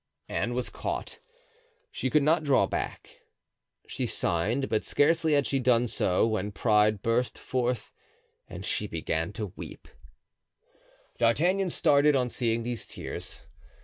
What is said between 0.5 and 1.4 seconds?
was caught,